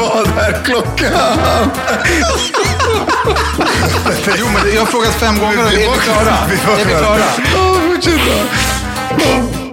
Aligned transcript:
Vad 0.00 0.26
är 0.38 0.64
klockan? 0.64 1.12
Jo, 4.38 4.46
men 4.54 4.74
jag 4.74 4.80
har 4.80 4.86
frågat 4.86 5.14
fem 5.14 5.38
gånger 5.38 5.58
är 5.58 5.70
vi 5.70 5.98
klara? 6.00 6.36
Är 6.80 6.84
vi 6.84 6.94
klara? 6.94 7.24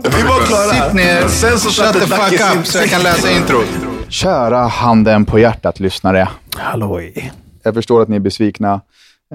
Vi 0.03 0.23
var 0.23 0.45
klara. 0.45 0.85
Sitt 0.85 0.93
ner, 0.93 1.27
Sen 1.27 1.59
så 1.59 1.69
shut 1.69 1.93
the 1.93 1.99
fuck 1.99 2.57
up 2.57 2.65
så 2.67 2.77
jag 2.77 2.89
kan 2.89 3.03
läsa 3.03 3.31
introt. 3.31 3.65
Kära 4.09 4.57
handen 4.57 5.25
på 5.25 5.39
hjärtat 5.39 5.79
lyssnare. 5.79 6.27
Halloj. 6.57 7.31
Jag 7.63 7.73
förstår 7.73 8.01
att 8.01 8.07
ni 8.07 8.15
är 8.15 8.19
besvikna 8.19 8.81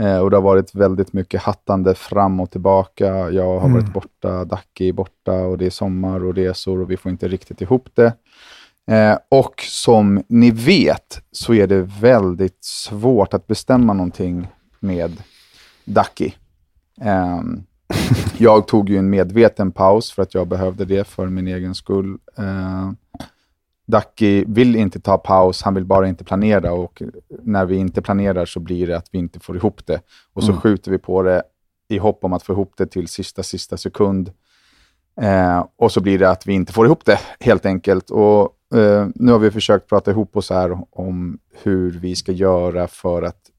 eh, 0.01 0.19
och 0.19 0.31
det 0.31 0.37
har 0.37 0.43
varit 0.43 0.75
väldigt 0.75 1.13
mycket 1.13 1.43
hattande 1.43 1.95
fram 1.95 2.41
och 2.41 2.51
tillbaka. 2.51 3.07
Jag 3.31 3.59
har 3.61 3.69
varit 3.69 3.93
borta, 3.93 4.45
Dacke 4.45 4.85
är 4.85 4.93
borta 4.93 5.33
och 5.33 5.59
det 5.59 5.67
är 5.67 5.71
sommar 5.71 6.25
och 6.25 6.35
resor 6.35 6.81
och 6.81 6.91
vi 6.91 6.97
får 6.97 7.11
inte 7.11 7.29
riktigt 7.29 7.61
ihop 7.61 7.89
det. 7.95 8.13
Eh, 8.87 9.19
och 9.29 9.61
som 9.61 10.23
ni 10.29 10.51
vet 10.51 11.23
så 11.33 11.55
är 11.55 11.67
det 11.67 11.83
väldigt 12.01 12.65
svårt 12.65 13.35
att 13.35 13.47
bestämma 13.47 13.93
någonting 13.93 14.49
med 14.81 15.23
Dacke. 15.85 16.33
Ehm, 17.01 17.63
jag 18.39 18.69
tog 18.69 18.89
ju 18.89 18.97
en 18.97 19.11
medveten 19.11 19.73
paus 19.73 20.13
för 20.13 20.23
att 20.23 20.35
jag 20.35 20.49
behövde 20.49 20.85
det 20.85 21.05
för 21.05 21.27
min 21.27 21.47
egen 21.47 21.75
skull. 21.75 22.19
Eh, 22.39 22.91
Dacke 23.87 24.45
vill 24.47 24.77
inte 24.77 25.01
ta 25.01 25.19
paus, 25.19 25.63
han 25.63 25.75
vill 25.75 25.85
bara 25.85 26.09
inte 26.09 26.25
planera 26.25 26.73
och 26.73 27.03
när 27.43 27.67
vi 27.67 27.77
inte 27.77 28.03
planerar 28.03 28.47
så 28.47 28.61
blir 28.61 28.87
det 28.87 28.97
att 28.97 29.09
vi 29.13 29.19
inte 29.19 29.41
får 29.41 29.57
ihop 29.57 29.87
det. 29.87 30.01
Och 30.33 30.45
så 30.45 30.53
skjuter 30.53 30.91
vi 30.91 30.99
på 30.99 31.23
det 31.23 31.43
i 31.89 31.99
hopp 31.99 32.25
om 32.25 32.33
att 32.33 32.43
få 32.43 32.53
ihop 32.53 32.73
det 32.77 32.87
till 32.87 33.09
sista, 33.09 33.43
sista 33.43 33.77
sekund. 33.77 34.33
Eh, 35.21 35.65
och 35.77 35.93
så 35.93 36.01
blir 36.01 36.19
det 36.19 36.31
att 36.31 36.47
vi 36.47 36.53
inte 36.53 36.73
får 36.73 36.87
ihop 36.87 37.05
det 37.05 37.19
helt 37.41 37.67
enkelt. 37.67 38.11
Och 38.11 38.56
eh, 38.75 39.07
nu 39.15 39.33
har 39.33 39.39
vi 39.39 39.51
försökt 39.51 39.89
prata 39.89 40.11
ihop 40.11 40.37
oss 40.37 40.51
här 40.51 40.79
om 40.91 41.39
hur 41.63 41.91
vi 41.91 42.17
ska 42.17 42.33
göra 42.33 42.89
för 42.89 43.23
att 43.23 43.51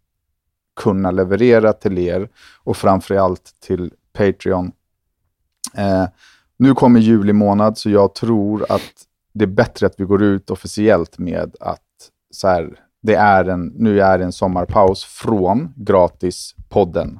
kunna 0.75 1.11
leverera 1.11 1.73
till 1.73 1.97
er 1.97 2.30
och 2.64 2.77
framförallt 2.77 3.52
till 3.59 3.94
Patreon. 4.14 4.72
Eh, 5.77 6.05
nu 6.58 6.73
kommer 6.73 6.99
juli 6.99 7.33
månad, 7.33 7.77
så 7.77 7.89
jag 7.89 8.16
tror 8.16 8.66
att 8.69 8.94
det 9.33 9.45
är 9.45 9.47
bättre 9.47 9.88
att 9.88 9.99
vi 9.99 10.05
går 10.05 10.23
ut 10.23 10.49
officiellt 10.49 11.17
med 11.17 11.55
att 11.59 11.81
så 12.31 12.47
här, 12.47 12.80
det 13.02 13.16
är 13.16 13.45
en, 13.45 13.66
nu 13.66 14.02
är 14.02 14.17
det 14.17 14.23
en 14.23 14.31
sommarpaus 14.31 15.03
från 15.03 15.73
gratispodden. 15.75 17.19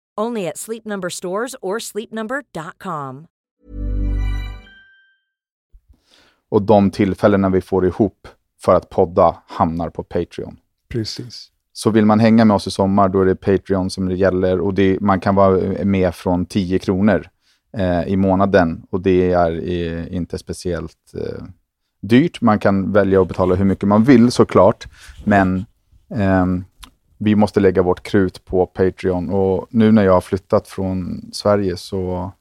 Only 0.21 0.47
at 0.47 0.57
Sleep 0.57 0.85
Number 0.85 1.09
stores 1.09 1.55
or 1.61 1.79
sleepnumber.com. 1.79 3.27
Och 6.49 6.61
de 6.61 6.91
tillfällena 6.91 7.49
vi 7.49 7.61
får 7.61 7.85
ihop 7.85 8.27
för 8.61 8.75
att 8.75 8.89
podda 8.89 9.37
hamnar 9.47 9.89
på 9.89 10.03
Patreon. 10.03 10.57
Precis. 10.89 11.51
Så 11.73 11.89
vill 11.89 12.05
man 12.05 12.19
hänga 12.19 12.45
med 12.45 12.55
oss 12.55 12.67
i 12.67 12.71
sommar, 12.71 13.09
då 13.09 13.21
är 13.21 13.25
det 13.25 13.35
Patreon 13.35 13.89
som 13.89 14.09
det 14.09 14.15
gäller. 14.15 14.59
Och 14.59 14.73
det, 14.73 15.01
man 15.01 15.19
kan 15.19 15.35
vara 15.35 15.85
med 15.85 16.15
från 16.15 16.45
10 16.45 16.79
kronor 16.79 17.27
eh, 17.77 18.03
i 18.03 18.17
månaden. 18.17 18.83
Och 18.89 19.01
det 19.01 19.31
är 19.31 19.69
eh, 19.69 20.15
inte 20.15 20.37
speciellt 20.37 21.13
eh, 21.13 21.43
dyrt. 22.01 22.41
Man 22.41 22.59
kan 22.59 22.91
välja 22.91 23.21
att 23.21 23.27
betala 23.27 23.55
hur 23.55 23.65
mycket 23.65 23.87
man 23.87 24.03
vill 24.03 24.31
såklart. 24.31 24.87
Men 25.23 25.65
ehm, 26.15 26.63
vi 27.23 27.35
måste 27.35 27.59
lägga 27.59 27.81
vårt 27.81 28.03
krut 28.03 28.45
på 28.45 28.65
Patreon. 28.65 29.29
Och 29.29 29.67
nu 29.69 29.91
när 29.91 30.03
jag 30.03 30.13
har 30.13 30.21
flyttat 30.21 30.67
från 30.67 31.29
Sverige 31.33 31.77
så 31.77 32.31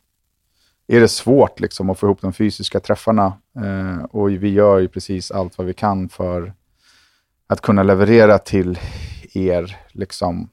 är 0.86 1.00
det 1.00 1.08
svårt 1.08 1.60
liksom, 1.60 1.90
att 1.90 1.98
få 1.98 2.06
ihop 2.06 2.20
de 2.20 2.32
fysiska 2.32 2.80
träffarna. 2.80 3.32
Eh, 3.56 4.04
och 4.04 4.30
vi 4.30 4.48
gör 4.48 4.78
ju 4.78 4.88
precis 4.88 5.30
allt 5.30 5.58
vad 5.58 5.66
vi 5.66 5.74
kan 5.74 6.08
för 6.08 6.52
att 7.46 7.60
kunna 7.60 7.82
leverera 7.82 8.38
till 8.38 8.78
er. 9.32 9.76
Liksom. 9.88 10.48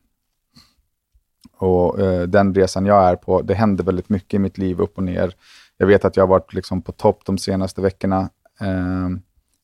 Och 1.58 2.00
eh, 2.00 2.28
Den 2.28 2.54
resan 2.56 2.86
jag 2.86 3.04
är 3.04 3.16
på, 3.16 3.42
det 3.42 3.54
händer 3.54 3.84
väldigt 3.84 4.10
mycket 4.10 4.34
i 4.34 4.40
mitt 4.40 4.58
liv 4.58 4.82
upp 4.82 4.98
och 4.98 5.04
ner. 5.04 5.34
Jag 5.78 5.88
vet 5.88 6.06
att 6.06 6.18
jag 6.18 6.24
har 6.24 6.30
varit 6.30 6.54
liksom, 6.54 6.82
på 6.82 6.92
topp 6.92 7.22
de 7.26 7.38
senaste 7.38 7.82
veckorna. 7.82 8.30
Eh, 8.62 9.10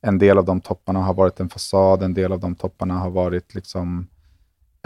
en 0.02 0.18
del 0.18 0.38
av 0.38 0.46
de 0.46 0.62
topparna 0.62 1.00
har 1.00 1.14
varit 1.14 1.40
en 1.40 1.50
fasad, 1.50 2.04
en 2.04 2.14
del 2.14 2.32
av 2.32 2.40
de 2.40 2.56
topparna 2.56 2.94
har 2.94 3.10
varit 3.10 3.56
liksom, 3.56 4.08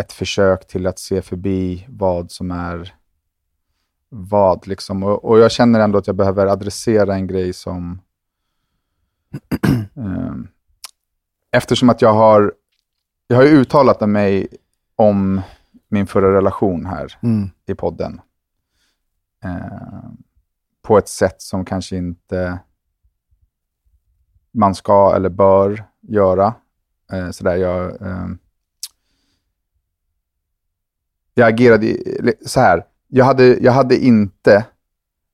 ett 0.02 0.14
försök 0.14 0.68
till 0.68 0.88
att 0.88 1.00
se 1.00 1.22
förbi 1.22 1.86
vad 1.90 2.32
som 2.32 2.52
är 2.52 2.96
vad. 4.10 4.68
Liksom. 4.68 5.04
Och, 5.04 5.26
och 5.26 5.40
jag 5.40 5.52
känner 5.52 5.80
ändå 5.80 5.98
att 5.98 6.08
jag 6.08 6.16
behöver 6.16 6.48
adressera 6.48 7.16
en 7.16 7.28
grej 7.28 7.54
som... 7.54 8.02
Ehm, 9.96 10.48
eftersom 11.52 11.90
att 11.90 12.02
jag 12.02 12.14
har, 12.14 12.54
jag 13.28 13.38
har 13.38 13.44
ju 13.44 13.50
uttalat 13.50 14.10
mig 14.10 14.48
om 14.96 15.42
min 15.88 16.08
förra 16.08 16.34
relation 16.34 16.86
här 16.86 17.18
Mm. 17.24 17.50
i 17.66 17.76
podden. 17.76 18.22
Eh, 19.44 20.10
på 20.82 20.98
ett 20.98 21.08
sätt 21.08 21.42
som 21.42 21.66
kanske 21.66 21.98
inte 21.98 22.60
man 24.52 24.76
ska 24.76 25.16
eller 25.16 25.30
bör 25.30 25.84
göra. 26.02 26.54
Eh, 27.14 27.30
sådär, 27.30 27.56
jag, 27.56 28.02
eh, 28.02 28.28
jag 31.38 31.48
agerade 31.50 31.98
så 32.46 32.60
här. 32.60 32.84
Jag 33.08 33.26
hade, 33.26 33.58
jag 33.58 33.72
hade 33.72 33.98
inte 34.06 34.66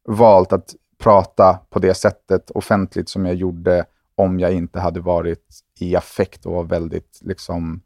valt 0.07 0.53
att 0.53 0.75
prata 0.99 1.59
på 1.69 1.79
det 1.79 1.93
sättet 1.93 2.51
offentligt 2.51 3.09
som 3.09 3.25
jag 3.25 3.35
gjorde 3.35 3.85
om 4.15 4.39
jag 4.39 4.53
inte 4.53 4.79
hade 4.79 4.99
varit 4.99 5.45
i 5.79 5.95
affekt 5.95 6.45
och 6.45 6.53
var 6.53 6.63
väldigt 6.63 7.19
liksom, 7.21 7.81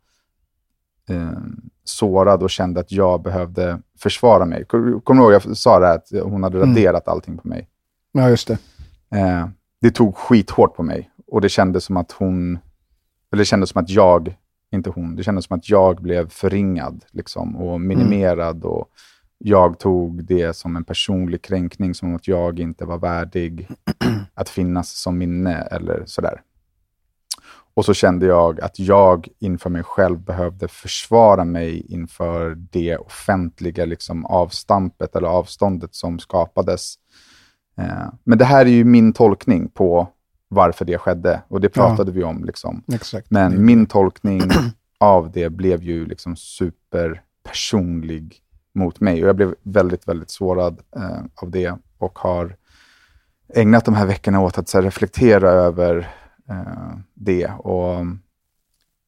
eh, 1.09 1.31
sårad 1.83 2.43
och 2.43 2.49
kände 2.49 2.79
att 2.79 2.91
jag 2.91 3.21
behövde 3.21 3.81
försvara 3.99 4.45
mig. 4.45 4.65
Kommer 4.65 5.13
du 5.13 5.13
ihåg 5.21 5.33
jag 5.33 5.57
sa 5.57 5.79
det 5.79 5.87
här, 5.87 5.95
att 5.95 6.09
hon 6.23 6.43
hade 6.43 6.57
Mm. 6.57 6.69
raderat 6.69 7.07
allting 7.07 7.37
på 7.37 7.47
mig? 7.47 7.69
Ja, 8.11 8.29
just 8.29 8.47
det. 8.47 8.57
Eh, 9.17 9.47
det 9.81 9.91
tog 9.91 10.15
skithårt 10.17 10.75
på 10.75 10.83
mig 10.83 11.09
och 11.27 11.41
det 11.41 11.49
kändes 11.49 11.83
som 11.83 11.97
att 11.97 12.11
hon, 12.11 12.59
eller 13.31 13.41
det 13.41 13.45
kändes 13.45 13.69
som 13.69 13.81
att 13.83 13.89
jag, 13.89 14.35
inte 14.71 14.89
hon, 14.89 15.15
det 15.15 15.23
kändes 15.23 15.45
som 15.45 15.57
att 15.57 15.69
jag 15.69 16.01
blev 16.01 16.29
förringad 16.29 17.05
liksom, 17.11 17.55
och 17.55 17.81
minimerad 17.81 18.63
och 18.63 18.89
jag 19.37 19.79
tog 19.79 20.23
det 20.23 20.55
som 20.55 20.75
en 20.75 20.83
personlig 20.83 21.41
kränkning, 21.41 21.93
som 21.93 22.15
att 22.15 22.27
jag 22.27 22.59
inte 22.59 22.85
var 22.85 22.97
värdig 22.97 23.67
att 24.33 24.49
finnas 24.49 25.01
som 25.01 25.17
minne 25.17 25.55
eller 25.55 26.03
sådär. 26.05 26.41
och 27.73 27.85
så 27.85 27.93
kände 27.93 28.25
jag 28.25 28.61
att 28.61 28.79
jag 28.79 29.27
inför 29.39 29.69
mig 29.69 29.83
själv 29.83 30.19
behövde 30.19 30.67
försvara 30.67 31.45
mig 31.45 31.85
inför 31.93 32.55
det 32.55 32.97
offentliga 32.97 33.85
liksom, 33.85 34.25
avstampet 34.25 35.15
eller 35.15 35.27
avståndet 35.27 35.95
som 35.95 36.19
skapades. 36.19 36.95
Eh, 37.77 38.07
men 38.23 38.37
det 38.37 38.45
här 38.45 38.65
är 38.65 38.69
ju 38.69 38.83
min 38.83 39.13
tolkning 39.13 39.69
på 39.69 40.07
varför 40.47 40.85
det 40.85 40.97
skedde 40.97 41.41
och 41.47 41.61
det 41.61 41.69
pratade 41.69 42.11
vi 42.11 42.23
om. 42.23 42.45
Liksom. 42.45 42.83
Exakt. 42.93 43.31
Men 43.31 43.65
min 43.65 43.85
tolkning 43.85 44.41
av 44.99 45.31
det 45.31 45.49
blev 45.49 45.83
ju 45.83 46.05
liksom 46.05 46.35
superpersonlig 46.35 48.41
mot 48.73 48.99
mig 48.99 49.23
och 49.23 49.29
jag 49.29 49.35
blev 49.35 49.55
väldigt, 49.63 50.07
väldigt 50.07 50.29
sårad 50.29 50.81
eh, 50.95 51.21
av 51.35 51.51
det 51.51 51.75
och 51.97 52.19
har 52.19 52.55
ägnat 53.53 53.85
de 53.85 53.95
här 53.95 54.05
veckorna 54.05 54.41
åt 54.41 54.57
att 54.57 54.73
här, 54.73 54.81
reflektera 54.81 55.49
över 55.49 55.97
eh, 56.49 56.97
det. 57.13 57.47
Och 57.47 57.95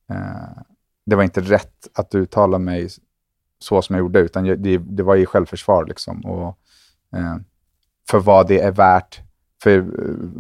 eh, 0.10 0.50
Det 1.06 1.16
var 1.16 1.24
inte 1.24 1.42
rätt 1.42 1.88
att 1.94 2.16
uttala 2.16 2.60
mig 2.60 2.90
så 3.60 3.82
som 3.82 3.96
jag 3.96 4.04
gjorde, 4.04 4.20
utan 4.20 4.46
jag, 4.46 4.60
det, 4.60 4.78
det, 4.78 5.04
var 5.04 5.16
i 5.16 5.26
självförsvar. 5.26 5.86
Liksom. 5.86 6.26
Och, 6.26 6.58
eh, 7.18 7.36
för 8.10 8.20
vad 8.20 8.48
det 8.48 8.60
är 8.60 8.72
värt 8.72 9.22
för, 9.64 9.86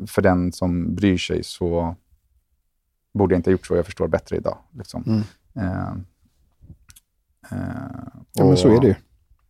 för 0.07 0.21
den 0.21 0.51
som 0.51 0.95
bryr 0.95 1.18
sig 1.18 1.44
så 1.44 1.95
borde 3.13 3.33
jag 3.33 3.39
inte 3.39 3.50
ha 3.50 3.51
gjort 3.51 3.66
så. 3.66 3.75
Jag 3.75 3.86
förstår 3.86 4.07
bättre 4.07 4.36
idag. 4.36 4.57
Liksom. 4.71 5.04
Mm. 5.07 5.21
Eh, 5.56 5.94
ja, 8.33 8.45
men 8.45 8.57
så 8.57 8.75
är 8.75 8.81
det 8.81 8.88
ju. 8.88 8.95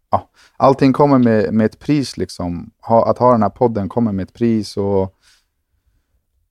Ja, 0.10 0.30
allting 0.58 0.94
kommer 0.94 1.18
med, 1.18 1.54
med 1.54 1.66
ett 1.66 1.80
pris. 1.80 2.18
Liksom. 2.18 2.72
Ha, 2.82 3.10
att 3.10 3.18
ha 3.18 3.32
den 3.32 3.42
här 3.42 3.50
podden 3.50 3.90
kommer 3.90 4.12
med 4.12 4.24
ett 4.24 4.34
pris. 4.34 4.78
och 4.78 5.16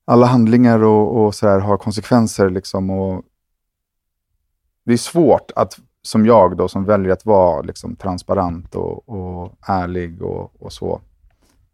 alla 0.05 0.27
handlingar 0.27 0.83
och, 0.83 1.25
och 1.25 1.35
så 1.35 1.49
här 1.49 1.59
har 1.59 1.77
konsekvenser. 1.77 2.51
Liksom, 2.51 2.91
och 2.91 3.25
det 4.85 4.93
är 4.93 4.97
svårt 4.97 5.51
att, 5.57 5.79
som 6.03 6.27
jag 6.27 6.57
då, 6.57 6.69
som 6.69 6.85
väljer 6.85 7.13
att 7.13 7.27
vara 7.27 7.63
liksom, 7.63 7.97
transparent 7.97 8.75
och, 8.75 9.09
och 9.09 9.59
ärlig 9.67 10.23
och, 10.23 10.63
och 10.63 10.73
så. 10.73 11.01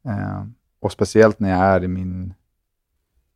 Eh, 0.05 0.45
och 0.85 0.93
speciellt 0.93 1.41
när 1.41 1.51
jag 1.51 1.61
är 1.61 1.85
i 1.85 1.89
min, 1.89 2.35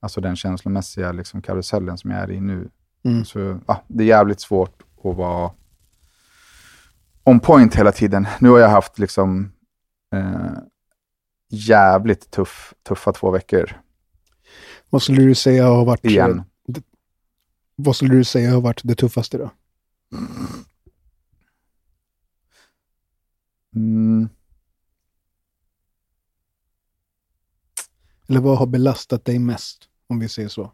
alltså 0.00 0.20
den 0.20 0.36
känslomässiga 0.36 1.12
liksom, 1.12 1.42
karusellen 1.42 1.98
som 1.98 2.10
jag 2.10 2.20
är 2.20 2.30
i 2.30 2.40
nu. 2.40 2.68
Mm. 3.04 3.24
Så, 3.24 3.60
ja, 3.66 3.84
det 3.86 4.04
är 4.04 4.08
jävligt 4.08 4.40
svårt 4.40 4.82
att 5.04 5.16
vara 5.16 5.50
on 7.24 7.40
point 7.40 7.74
hela 7.74 7.92
tiden. 7.92 8.26
Nu 8.40 8.48
har 8.48 8.58
jag 8.58 8.68
haft 8.68 8.98
liksom 8.98 9.52
eh, 10.14 10.58
jävligt 11.48 12.30
tuff, 12.30 12.74
tuffa 12.82 13.12
två 13.12 13.30
veckor. 13.30 13.80
Vad 14.90 15.02
skulle 15.02 15.22
du 15.22 15.34
säga 15.34 15.66
har 15.66 15.84
varit... 15.84 16.04
Igen. 16.04 16.42
Det, 16.66 16.82
vad 17.76 17.96
skulle 17.96 18.14
du 18.14 18.24
säga 18.24 18.50
har 18.50 18.60
varit 18.60 18.80
det 18.84 18.94
tuffaste 18.94 19.38
då? 19.38 19.50
Mm. 23.74 24.28
Eller 28.28 28.40
vad 28.40 28.58
har 28.58 28.66
belastat 28.66 29.24
dig 29.24 29.38
mest, 29.38 29.88
om 30.06 30.18
vi 30.18 30.28
säger 30.28 30.48
så? 30.48 30.72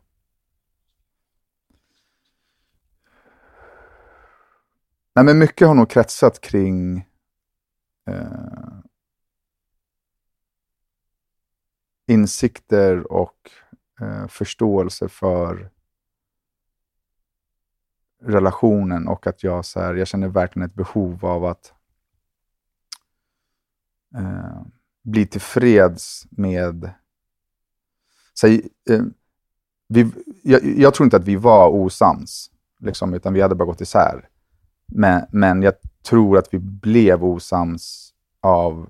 Nej, 5.14 5.24
men 5.24 5.38
mycket 5.38 5.68
har 5.68 5.74
nog 5.74 5.90
kretsat 5.90 6.40
kring 6.40 6.98
eh, 8.06 8.78
insikter 12.06 13.12
och 13.12 13.50
eh, 14.00 14.26
förståelse 14.26 15.08
för 15.08 15.70
relationen 18.22 19.08
och 19.08 19.26
att 19.26 19.42
jag, 19.42 19.64
så 19.64 19.80
här, 19.80 19.94
jag 19.94 20.08
känner 20.08 20.28
verkligen 20.28 20.68
ett 20.68 20.74
behov 20.74 21.24
av 21.24 21.44
att 21.44 21.74
eh, 24.14 24.62
bli 25.02 25.26
tillfreds 25.26 26.26
med... 26.30 26.94
Så, 28.34 28.46
eh, 28.46 28.60
vi, 29.88 30.10
jag, 30.42 30.64
jag, 30.64 30.94
tror 30.94 31.04
inte 31.04 31.16
att 31.16 31.24
vi 31.24 31.36
var 31.36 31.68
osams, 31.68 32.50
liksom, 32.80 33.14
utan 33.14 33.32
vi 33.32 33.40
hade 33.40 33.54
bara 33.54 33.64
gått 33.64 33.80
isär. 33.80 34.28
Men, 34.86 35.26
men 35.30 35.62
jag 35.62 35.74
tror 36.02 36.38
att 36.38 36.54
vi 36.54 36.58
blev 36.58 37.24
osams 37.24 38.12
av 38.40 38.88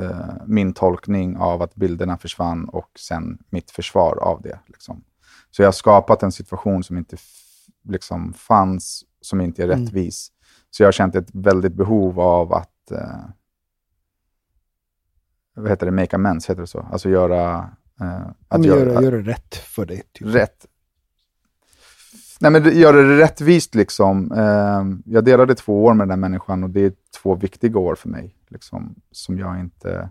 eh, 0.00 0.34
min 0.46 0.72
tolkning 0.72 1.36
av 1.36 1.62
att 1.62 1.74
bilderna 1.74 2.18
försvann 2.18 2.68
och 2.68 2.90
sen 2.98 3.38
mitt 3.50 3.70
försvar 3.70 4.16
av 4.16 4.42
det. 4.42 4.58
Liksom. 4.66 5.04
Så 5.50 5.62
jag 5.62 5.66
har 5.66 5.72
skapat 5.72 6.22
en 6.22 6.32
situation 6.32 6.84
som 6.84 6.98
inte 6.98 7.16
liksom, 7.88 8.32
fanns, 8.32 9.04
som 9.20 9.40
inte 9.40 9.62
är 9.62 9.68
mm. 9.68 9.80
rättvis. 9.80 10.32
Så 10.70 10.82
jag 10.82 10.86
har 10.86 10.92
känt 10.92 11.14
ett 11.14 11.30
väldigt 11.32 11.74
behov 11.74 12.20
av 12.20 12.52
att 12.52 12.90
eh, 12.90 13.24
vad 15.54 15.70
heter 15.70 15.86
det, 15.86 15.92
make 15.92 16.16
amends, 16.16 16.50
heter 16.50 16.60
det 16.60 16.66
så? 16.66 16.86
Alltså 16.92 17.08
göra... 17.08 17.70
Eh, 18.02 18.26
att 18.48 18.64
göra, 18.64 18.92
göra, 18.92 19.02
göra 19.02 19.18
rätt 19.18 19.54
för 19.54 19.86
dig. 19.86 20.02
Typ. 20.12 20.28
Rätt. 20.34 20.66
Nej, 22.40 22.50
men 22.50 22.78
göra 22.78 23.02
det 23.02 23.18
rättvist 23.18 23.74
liksom. 23.74 24.32
Eh, 24.32 25.12
jag 25.12 25.24
delade 25.24 25.54
två 25.54 25.84
år 25.84 25.94
med 25.94 26.08
den 26.08 26.20
människan 26.20 26.64
och 26.64 26.70
det 26.70 26.80
är 26.80 26.92
två 27.22 27.34
viktiga 27.34 27.78
år 27.78 27.94
för 27.94 28.08
mig 28.08 28.36
liksom, 28.48 28.94
som 29.10 29.38
jag 29.38 29.60
inte 29.60 30.10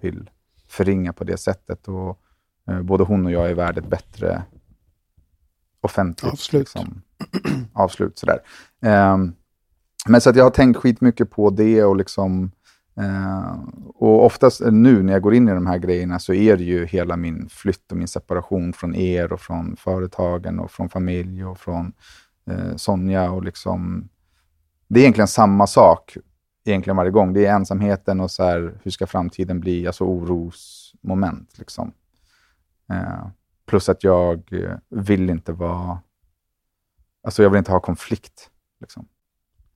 vill 0.00 0.30
förringa 0.68 1.12
på 1.12 1.24
det 1.24 1.36
sättet. 1.36 1.88
Och, 1.88 2.20
eh, 2.68 2.82
både 2.82 3.04
hon 3.04 3.26
och 3.26 3.32
jag 3.32 3.50
är 3.50 3.54
värd 3.54 3.78
ett 3.78 3.90
bättre 3.90 4.42
offentligt 5.80 6.32
avslut. 6.32 6.60
Liksom, 6.60 7.02
avslut 7.72 8.18
sådär. 8.18 8.38
Eh, 8.82 9.16
men 10.06 10.20
så 10.20 10.30
att 10.30 10.36
jag 10.36 10.44
har 10.44 10.50
tänkt 10.50 10.76
skitmycket 10.76 11.30
på 11.30 11.50
det 11.50 11.84
och 11.84 11.96
liksom 11.96 12.50
Uh, 13.00 13.64
och 13.94 14.24
oftast 14.24 14.60
nu 14.60 15.02
när 15.02 15.12
jag 15.12 15.22
går 15.22 15.34
in 15.34 15.48
i 15.48 15.52
de 15.52 15.66
här 15.66 15.78
grejerna 15.78 16.18
så 16.18 16.32
är 16.32 16.56
det 16.56 16.64
ju 16.64 16.86
hela 16.86 17.16
min 17.16 17.48
flytt 17.48 17.92
och 17.92 17.98
min 17.98 18.08
separation 18.08 18.72
från 18.72 18.94
er 18.94 19.32
och 19.32 19.40
från 19.40 19.76
företagen 19.76 20.58
och 20.58 20.70
från 20.70 20.88
familj 20.88 21.44
och 21.44 21.58
från 21.58 21.92
uh, 22.50 22.76
Sonja. 22.76 23.30
Och 23.30 23.44
liksom, 23.44 24.08
det 24.88 25.00
är 25.00 25.02
egentligen 25.02 25.28
samma 25.28 25.66
sak 25.66 26.16
egentligen 26.68 26.96
varje 26.96 27.10
gång. 27.10 27.32
Det 27.32 27.46
är 27.46 27.54
ensamheten 27.54 28.20
och 28.20 28.30
så 28.30 28.44
här, 28.44 28.80
hur 28.82 28.90
ska 28.90 29.06
framtiden 29.06 29.60
bli? 29.60 29.86
Alltså 29.86 30.04
orosmoment. 30.04 31.58
Liksom. 31.58 31.92
Eh, 32.90 33.26
plus 33.66 33.88
att 33.88 34.04
jag 34.04 34.42
vill 34.88 35.30
inte 35.30 35.52
vara... 35.52 35.98
Alltså 37.22 37.42
jag 37.42 37.50
vill 37.50 37.58
inte 37.58 37.72
ha 37.72 37.80
konflikt 37.80 38.50
liksom, 38.80 39.08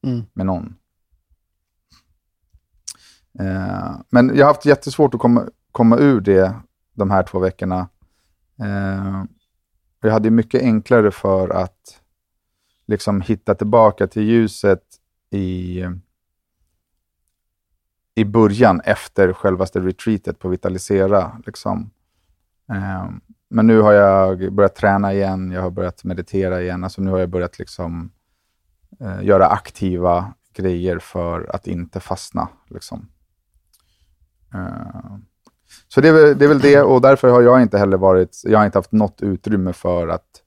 mm. 0.02 0.22
med 0.32 0.46
någon. 0.46 0.76
Eh, 3.40 3.92
men 4.10 4.36
jag 4.36 4.46
har 4.46 4.52
haft 4.52 4.66
jättesvårt 4.66 5.14
att 5.14 5.20
komma, 5.20 5.48
komma 5.72 5.98
ur 5.98 6.20
det 6.20 6.54
de 6.94 7.10
här 7.10 7.22
två 7.22 7.38
veckorna. 7.38 7.88
Eh, 8.60 9.24
jag 10.00 10.12
hade 10.12 10.30
mycket 10.30 10.62
enklare 10.62 11.10
för 11.10 11.48
att 11.48 12.00
liksom 12.86 13.20
hitta 13.20 13.54
tillbaka 13.54 14.06
till 14.06 14.22
ljuset 14.22 14.82
i 15.30 15.84
i 18.14 18.24
början 18.24 18.80
efter 18.84 19.32
självaste 19.32 19.80
retreatet 19.80 20.38
på 20.38 20.48
Vitalisera. 20.48 21.40
Liksom. 21.46 21.90
Eh, 22.72 23.10
men 23.48 23.66
nu 23.66 23.80
har 23.80 23.92
jag 23.92 24.52
börjat 24.52 24.74
träna 24.74 25.12
igen, 25.12 25.50
jag 25.50 25.62
har 25.62 25.70
börjat 25.70 26.04
meditera 26.04 26.62
igen. 26.62 26.84
Alltså 26.84 27.02
nu 27.02 27.10
har 27.10 27.18
jag 27.18 27.28
börjat 27.28 27.58
liksom, 27.58 28.10
eh, 29.00 29.24
göra 29.24 29.46
aktiva 29.46 30.34
grejer 30.54 30.98
för 30.98 31.50
att 31.54 31.66
inte 31.66 32.00
fastna. 32.00 32.48
Liksom. 32.68 33.08
Eh, 34.54 35.16
så 35.88 36.00
det 36.00 36.08
är, 36.08 36.12
väl, 36.12 36.38
det 36.38 36.44
är, 36.44 36.48
väl, 36.48 36.60
det 36.60 36.82
och 36.82 37.00
därför 37.00 37.28
har 37.28 37.42
jag 37.42 37.62
inte 37.62 37.78
heller 37.78 37.96
varit, 37.96 38.40
jag 38.44 38.58
har 38.58 38.66
inte 38.66 38.78
haft 38.78 38.92
något 38.92 39.22
utrymme 39.22 39.72
för 39.72 40.08
att 40.08 40.42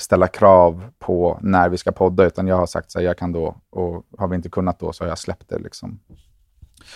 ställa 0.00 0.28
krav 0.28 0.90
på 0.98 1.38
när 1.42 1.68
vi 1.68 1.78
ska 1.78 1.92
podda, 1.92 2.24
utan 2.26 2.46
jag 2.46 2.56
har 2.56 2.66
sagt 2.66 2.96
att 2.96 3.02
jag 3.02 3.18
kan 3.18 3.32
då, 3.32 3.56
och 3.70 4.06
har 4.18 4.28
vi 4.28 4.36
inte 4.36 4.48
kunnat 4.48 4.78
då 4.78 4.92
så 4.92 5.04
har 5.04 5.08
jag 5.08 5.18
släppt 5.18 5.48
det. 5.48 5.58
Liksom. 5.58 6.00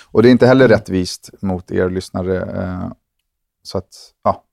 Och 0.04 0.22
det 0.22 0.28
är 0.28 0.30
inte 0.30 0.46
heller 0.46 0.68
rättvist 0.68 1.30
mot 1.40 1.70
er 1.70 1.90
lyssnare. 1.90 2.62
Eh, 2.62 2.92
så 3.62 3.78
att, 3.78 4.12
ja, 4.22 4.44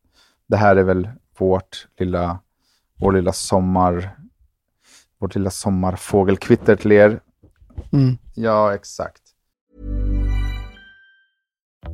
det 0.48 0.58
här 0.58 0.76
är 0.76 0.84
väl 0.84 1.10
vårt 1.38 1.88
lilla, 1.98 2.40
vår 2.96 3.12
lilla 3.12 3.34
sommar, 3.34 4.18
vårt 5.20 5.36
lilla 5.36 5.50
sommarfågelkvitter 5.50 6.76
till 6.76 6.92
er. 6.92 7.20
Mm. 7.92 8.18
Ja, 8.36 8.74
exakt. 8.74 9.23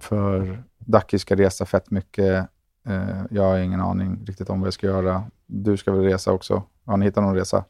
För 0.00 0.64
Ducky 0.78 1.18
ska 1.18 1.36
resa 1.36 1.66
fett 1.66 1.90
mycket. 1.90 2.48
Eh, 2.86 3.22
jag 3.30 3.42
har 3.42 3.58
ingen 3.58 3.80
aning 3.80 4.24
riktigt 4.26 4.50
om 4.50 4.60
vad 4.60 4.66
jag 4.66 4.74
ska 4.74 4.86
göra. 4.86 5.24
Du 5.46 5.76
ska 5.76 5.92
väl 5.92 6.02
resa 6.02 6.32
också? 6.32 6.62
Har 6.84 6.96
ni 6.96 7.06
hittat 7.06 7.24
någon 7.24 7.34
resa? 7.34 7.64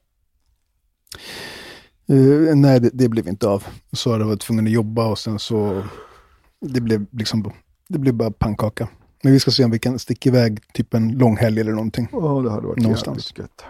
Eh, 2.08 2.56
nej, 2.56 2.80
det, 2.80 2.90
det 2.92 3.08
blev 3.08 3.28
inte 3.28 3.48
av. 3.48 3.64
Sara 3.92 4.24
var 4.24 4.36
tvungen 4.36 4.66
att 4.66 4.72
jobba 4.72 5.06
och 5.06 5.18
sen 5.18 5.38
så... 5.38 5.82
Det 6.60 6.80
blev 6.80 7.06
liksom... 7.10 7.52
Det 7.88 7.98
blev 7.98 8.14
bara 8.14 8.30
pannkaka. 8.30 8.88
Men 9.22 9.32
vi 9.32 9.40
ska 9.40 9.50
se 9.50 9.64
om 9.64 9.70
vi 9.70 9.78
kan 9.78 9.98
sticka 9.98 10.28
iväg 10.28 10.72
typ 10.72 10.94
en 10.94 11.18
lång 11.18 11.36
helg 11.36 11.60
eller 11.60 11.72
någonting. 11.72 12.08
Ja, 12.12 12.40
det 12.44 12.50
hade 12.50 12.66
varit 12.66 12.82
Någonstans. 12.82 13.34
gött. 13.38 13.64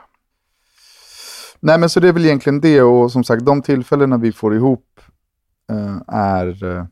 Nej, 1.61 1.79
men 1.79 1.89
så 1.89 2.01
det 2.01 2.09
är 2.09 2.13
väl 2.13 2.25
egentligen 2.25 2.61
det 2.61 2.83
och 2.83 3.13
som 3.13 3.25
sagt, 3.25 3.45
de 3.45 3.63
tillfällena 3.63 4.17
vi 4.17 4.33
får 4.33 4.55
ihop 4.55 5.01
eh, 5.71 5.97
är... 6.09 6.87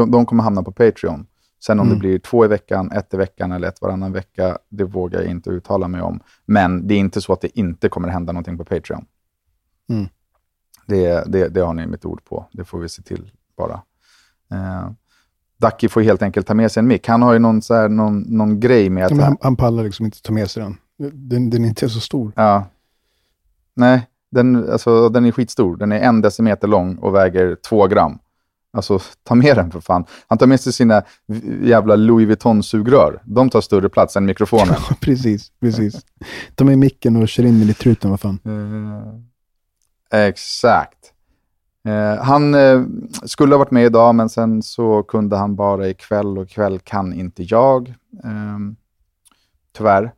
De, 0.00 0.10
de 0.10 0.26
kommer 0.26 0.42
hamna 0.42 0.62
på 0.62 0.72
Patreon. 0.72 1.26
Sen 1.60 1.80
om 1.80 1.86
Mm. 1.86 1.94
det 1.98 2.00
blir 2.00 2.18
två 2.18 2.44
i 2.44 2.48
veckan, 2.48 2.92
ett 2.92 3.14
i 3.14 3.16
veckan 3.16 3.52
eller 3.52 3.68
ett 3.68 3.80
varannan 3.82 4.12
vecka, 4.12 4.58
det 4.68 4.84
vågar 4.84 5.20
jag 5.20 5.30
inte 5.30 5.50
uttala 5.50 5.88
mig 5.88 6.00
om. 6.02 6.20
Men 6.46 6.86
det 6.86 6.94
är 6.94 6.98
inte 6.98 7.20
så 7.20 7.32
att 7.32 7.40
det 7.40 7.58
inte 7.58 7.88
kommer 7.88 8.08
hända 8.08 8.32
någonting 8.32 8.58
på 8.58 8.64
Patreon. 8.64 9.04
Mm. 9.88 10.06
Det, 10.86 11.24
det, 11.26 11.48
det 11.48 11.60
har 11.60 11.74
ni 11.74 11.86
mitt 11.86 12.04
ord 12.04 12.24
på. 12.24 12.46
Det 12.52 12.64
får 12.64 12.78
vi 12.78 12.88
se 12.88 13.02
till 13.02 13.30
bara. 13.56 13.82
Eh, 14.52 14.90
Ducky 15.56 15.88
får 15.88 16.00
helt 16.00 16.22
enkelt 16.22 16.46
ta 16.46 16.54
med 16.54 16.72
sig 16.72 16.80
en 16.80 16.86
mick. 16.86 17.08
Han 17.08 17.22
har 17.22 17.32
ju 17.32 17.38
någon, 17.38 17.62
så 17.62 17.74
här, 17.74 17.88
någon, 17.88 18.20
någon 18.20 18.60
grej 18.60 18.90
med 18.90 19.06
att... 19.06 19.16
Ja, 19.16 19.24
han, 19.24 19.36
han 19.40 19.56
pallar 19.56 19.84
liksom 19.84 20.04
inte 20.06 20.22
ta 20.22 20.32
med 20.32 20.50
sig 20.50 20.62
den. 20.62 20.76
Den, 21.12 21.50
den 21.50 21.64
är 21.64 21.68
inte 21.68 21.88
så 21.88 22.00
stor. 22.00 22.32
Ja. 22.36 22.66
Nej, 23.74 24.06
den, 24.30 24.70
alltså, 24.70 25.08
den 25.08 25.24
är 25.24 25.32
skitstor. 25.32 25.76
Den 25.76 25.92
är 25.92 26.00
en 26.00 26.20
decimeter 26.20 26.68
lång 26.68 26.96
och 26.96 27.14
väger 27.14 27.56
två 27.68 27.86
gram. 27.86 28.18
Alltså, 28.78 28.98
ta 29.22 29.34
med 29.34 29.56
den 29.56 29.70
för 29.70 29.80
fan. 29.80 30.04
Han 30.26 30.38
tar 30.38 30.46
med 30.46 30.60
sig 30.60 30.72
sina 30.72 31.02
jävla 31.62 31.96
Louis 31.96 32.28
Vuitton-sugrör. 32.28 33.22
De 33.24 33.50
tar 33.50 33.60
större 33.60 33.88
plats 33.88 34.16
än 34.16 34.24
mikrofonen. 34.24 34.74
precis, 35.00 35.52
precis. 35.60 36.06
Ta 36.54 36.64
med 36.64 36.78
micken 36.78 37.16
och 37.16 37.28
kör 37.28 37.44
in 37.44 37.60
den 37.60 37.68
i 37.70 37.74
truten, 37.74 38.10
vad 38.10 38.20
fan. 38.20 38.38
Eh, 40.12 40.20
exakt. 40.20 41.12
Eh, 41.84 42.24
han 42.24 42.54
eh, 42.54 42.82
skulle 43.24 43.54
ha 43.54 43.58
varit 43.58 43.70
med 43.70 43.84
idag, 43.84 44.14
men 44.14 44.28
sen 44.28 44.62
så 44.62 45.02
kunde 45.02 45.36
han 45.36 45.56
bara 45.56 45.88
ikväll 45.88 46.38
och 46.38 46.44
ikväll 46.44 46.78
kan 46.78 47.12
inte 47.12 47.42
jag. 47.42 47.88
Eh, 48.24 48.58
tyvärr. 49.72 50.12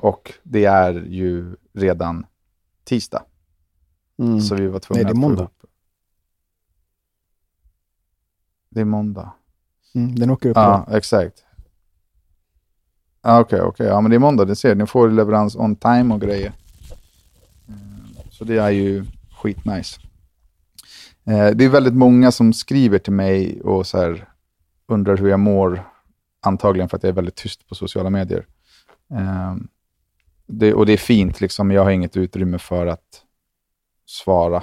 Och 0.00 0.32
det 0.42 0.64
är 0.64 0.92
ju 0.92 1.56
redan 1.74 2.26
tisdag. 2.84 3.22
Mm. 4.18 4.40
Så 4.40 4.54
vi 4.54 4.66
var 4.66 4.78
tvungna 4.78 5.02
Nej, 5.02 5.12
det 5.12 5.18
är 5.18 5.20
måndag. 5.20 5.42
ihop- 5.42 5.52
Det 8.76 8.80
är 8.80 8.84
måndag. 8.84 9.32
Mm, 9.94 10.14
den 10.14 10.30
åker 10.30 10.48
upp 10.50 10.56
Ja, 10.56 10.84
idag. 10.86 10.96
exakt. 10.98 11.44
Okej, 13.22 13.60
okej. 13.60 13.86
Ja, 13.86 14.00
men 14.00 14.10
det 14.10 14.16
är 14.16 14.18
måndag. 14.18 14.44
Det 14.44 14.56
ser 14.56 14.74
ni. 14.74 14.86
får 14.86 15.10
leverans 15.10 15.56
on 15.56 15.76
time 15.76 16.14
och 16.14 16.20
grejer. 16.20 16.52
Mm, 17.68 17.80
Så 18.30 18.44
det 18.44 18.58
är 18.58 18.70
ju 18.70 19.04
skitnice. 19.42 20.00
Eh, 21.24 21.50
Det 21.54 21.64
är 21.64 21.68
väldigt 21.68 21.94
många 21.94 22.32
som 22.32 22.52
skriver 22.52 22.98
till 22.98 23.12
mig 23.12 23.60
och 23.62 23.86
så 23.86 23.98
här, 23.98 24.28
undrar 24.88 25.16
hur 25.16 25.28
jag 25.28 25.40
mår. 25.40 25.90
Antagligen 26.40 26.88
för 26.88 26.96
att 26.96 27.02
jag 27.02 27.10
är 27.10 27.14
väldigt 27.14 27.34
tyst 27.36 27.68
på 27.68 27.74
sociala 27.74 28.10
medier. 28.10 28.46
Eh, 29.10 29.56
Det, 30.46 30.74
och 30.74 30.86
det 30.86 30.92
är 30.92 30.96
fint, 30.96 31.40
liksom. 31.40 31.70
jag 31.70 31.84
har 31.84 31.90
inget 31.90 32.16
utrymme 32.16 32.58
för 32.58 32.86
att 32.86 33.22
svara. 34.06 34.62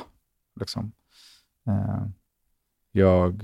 Liksom. 0.60 0.92
Eh, 1.68 2.06
Jag... 2.92 3.44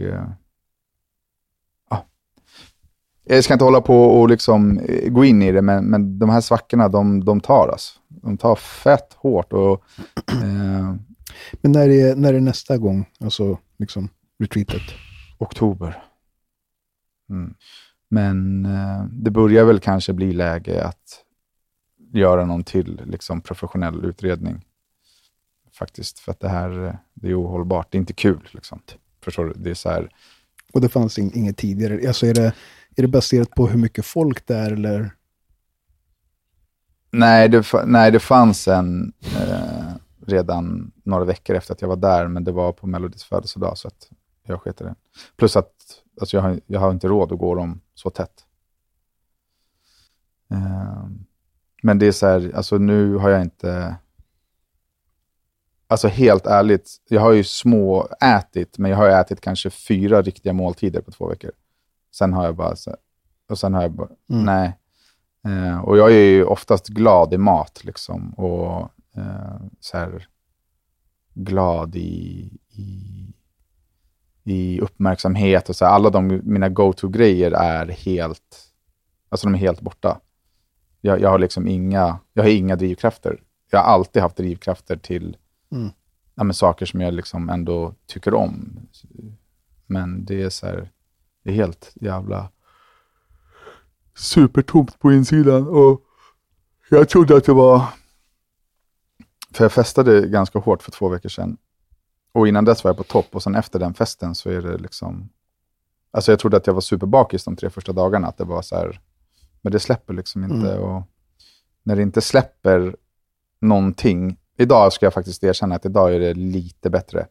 jag 3.36 3.44
ska 3.44 3.54
inte 3.54 3.66
hålla 3.66 3.82
på 3.82 4.04
och 4.04 4.30
liksom 4.30 4.80
eh, 4.80 5.10
gå 5.10 5.26
in 5.26 5.42
i 5.42 5.52
det, 5.52 5.62
men, 5.62 5.86
men 5.86 6.20
de 6.20 6.30
här 6.30 6.42
svackorna, 6.42 6.90
de, 6.90 7.26
de 7.26 7.42
tar 7.42 7.68
alltså. 7.68 8.00
De 8.08 8.38
tar 8.38 8.56
fett 8.56 9.14
hårt 9.14 9.54
och 9.54 9.84
eh, 10.32 10.96
Men 11.62 11.72
när 11.72 11.90
är, 11.90 12.16
när 12.16 12.34
är 12.34 12.40
nästa 12.40 12.78
gång, 12.78 13.06
alltså 13.20 13.58
liksom 13.78 14.10
retreatet? 14.40 14.82
oktober. 15.40 16.04
Mm. 17.30 17.54
Men 18.10 18.66
eh, 18.66 19.06
det 19.12 19.32
börjar 19.32 19.66
väl 19.66 19.80
kanske 19.80 20.14
bli 20.14 20.34
läge 20.34 20.84
att 20.84 21.24
göra 22.14 22.46
någon 22.46 22.64
till 22.64 23.02
liksom, 23.06 23.42
professionell 23.42 24.06
utredning. 24.06 24.66
Faktiskt, 25.74 26.20
för 26.20 26.32
att 26.32 26.40
det 26.40 26.50
här 26.50 26.86
eh, 26.88 26.94
det 27.14 27.30
är 27.30 27.42
ohållbart. 27.42 27.92
Det 27.92 27.98
är 27.98 28.00
inte 28.00 28.14
kul. 28.14 28.50
Liksom. 28.52 28.82
Förstår 29.24 29.46
du? 29.46 29.54
Det 29.54 29.70
är 29.70 29.74
så 29.74 29.90
här, 29.90 30.10
Och 30.74 30.82
det 30.82 30.90
fanns 30.90 31.20
in, 31.20 31.32
inget 31.34 31.58
tidigare. 31.58 32.08
Alltså 32.08 32.26
är 32.26 32.34
det, 32.34 32.54
är 33.00 33.02
det 33.02 33.08
baserat 33.08 33.50
på 33.50 33.68
hur 33.68 33.78
mycket 33.78 34.06
folk 34.06 34.48
det 34.48 34.56
är 34.56 34.72
eller? 34.72 35.16
Nej, 37.12 37.50
det, 37.50 37.66
nej, 37.86 38.12
det 38.12 38.20
fanns 38.20 38.68
en 38.68 39.14
eh, 39.22 39.94
redan 40.26 40.92
några 41.04 41.26
veckor 41.26 41.56
efter 41.56 41.74
att 41.74 41.82
jag 41.82 41.88
var 41.88 41.96
där, 41.96 42.28
men 42.28 42.44
det 42.44 42.52
var 42.52 42.72
på 42.72 42.88
Melodis 42.88 43.24
födelsedag, 43.24 43.78
så 43.78 43.88
att 43.88 44.10
jag 44.44 44.62
sket 44.62 44.82
i 44.82 44.84
det. 44.84 44.96
Plus 45.38 45.56
att 45.56 45.72
alltså 46.22 46.38
jag, 46.38 46.42
har, 46.42 46.60
jag 46.66 46.80
har 46.80 46.92
inte 46.92 47.08
råd 47.08 47.32
att 47.32 47.40
gå 47.40 47.56
dem 47.56 47.82
så 47.94 48.10
tätt. 48.10 48.46
Eh, 50.52 51.06
men 51.84 52.00
det 52.00 52.08
är 52.08 52.12
så 52.12 52.28
här, 52.28 52.52
alltså 52.56 52.78
nu 52.78 53.16
har 53.16 53.30
jag 53.30 53.42
inte... 53.42 53.96
Alltså 55.88 56.08
helt 56.08 56.46
ärligt, 56.46 56.98
jag 57.10 57.22
har 57.22 57.32
ju 57.32 57.44
små 57.44 58.08
ätit, 58.22 58.78
men 58.78 58.92
jag 58.92 58.98
har 58.98 59.06
ju 59.06 59.14
ätit 59.14 59.42
kanske 59.42 59.70
fyra 59.70 60.22
riktiga 60.22 60.54
måltider 60.54 61.02
på 61.02 61.12
två 61.12 61.28
veckor. 61.28 61.52
Sen 62.12 62.34
har 62.34 62.46
jag 62.46 62.56
bara, 62.56 62.76
och 63.50 63.60
sen 63.60 63.74
har 63.74 63.82
jag 63.82 63.92
bara, 63.92 64.10
Mm. 64.30 64.46
nej. 64.46 64.78
Eh, 65.48 65.80
och 65.80 65.98
jag 65.98 66.12
är 66.12 66.16
ju 66.30 66.44
oftast 66.44 66.88
glad 66.88 67.34
i 67.34 67.38
mat 67.38 67.84
liksom. 67.84 68.34
Och 68.34 68.82
eh, 69.16 69.62
så 69.80 69.98
här, 69.98 70.28
glad 71.34 71.96
i, 71.96 72.52
i, 72.70 73.34
i 74.44 74.80
uppmärksamhet 74.80 75.70
och 75.70 75.76
så 75.76 75.86
här, 75.86 75.92
alla 75.92 76.10
de 76.10 76.42
mina 76.44 76.70
go-to-grejer 76.70 77.52
är 77.52 77.88
helt, 77.88 78.72
alltså 79.30 79.48
de 79.48 79.54
är 79.54 79.60
helt 79.60 79.82
borta. 79.82 80.20
Jag, 81.02 81.22
jag 81.22 81.30
har 81.30 81.40
liksom 81.40 81.68
inga, 81.68 82.20
jag 82.34 82.44
har 82.44 82.50
inga 82.50 82.76
drivkrafter. 82.76 83.42
Jag 83.72 83.80
har 83.80 83.86
alltid 83.86 84.22
haft 84.22 84.36
drivkrafter 84.38 84.98
till 84.98 85.38
Mm. 85.72 85.90
ja, 86.36 86.54
saker 86.54 86.86
som 86.86 87.02
jag 87.02 87.14
liksom 87.14 87.50
ändå 87.50 87.94
tycker 88.06 88.34
om. 88.34 88.80
Men 89.86 90.26
det 90.26 90.42
är 90.42 90.50
så 90.50 90.66
här, 90.66 90.90
det 91.44 91.50
är 91.50 91.54
helt 91.56 91.92
jävla 91.96 92.50
supertomt 94.16 95.00
på 95.00 95.14
insidan. 95.14 95.68
Och 95.68 96.02
jag 96.90 97.10
trodde 97.10 97.38
att 97.38 97.46
det 97.46 97.54
var... 97.54 97.86
För 99.54 99.64
jag 99.64 99.72
festade 99.72 100.28
ganska 100.28 100.60
hårt 100.60 100.84
för 100.84 100.92
två 100.92 101.10
veckor 101.10 101.30
sedan. 101.30 101.58
Och 102.32 102.48
innan 102.48 102.66
dess 102.66 102.84
var 102.84 102.90
jag 102.90 102.98
på 102.98 103.04
topp 103.04 103.28
och 103.32 103.44
sen 103.44 103.56
efter 103.56 103.80
den 103.80 103.94
festen 103.94 104.36
så 104.36 104.50
är 104.50 104.62
det 104.62 104.78
liksom... 104.78 105.30
Alltså 106.12 106.32
jag 106.32 106.40
trodde 106.40 106.58
att 106.58 106.68
jag 106.68 106.74
var 106.74 106.82
superbakis 106.82 107.44
de 107.44 107.56
tre 107.56 107.70
första 107.70 107.92
dagarna. 107.92 108.28
Att 108.28 108.38
det 108.38 108.44
var 108.44 108.62
så 108.62 108.76
här... 108.76 109.02
Men 109.62 109.72
det 109.72 109.80
släpper 109.80 110.14
liksom 110.14 110.44
inte. 110.44 110.72
Mm. 110.72 110.84
Och 110.84 111.04
när 111.84 111.96
det 111.96 112.02
inte 112.02 112.22
släpper 112.22 112.96
någonting. 113.62 114.38
Idag 114.58 114.94
ska 114.94 115.06
jag 115.06 115.14
faktiskt 115.14 115.44
erkänna 115.44 115.76
att 115.76 115.86
idag 115.86 116.16
är 116.16 116.20
det 116.20 116.34
lite 116.34 116.90
bättre. 116.90 117.28